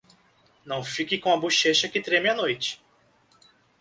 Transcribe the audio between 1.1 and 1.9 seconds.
com a bochecha